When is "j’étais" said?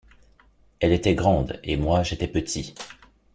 2.01-2.27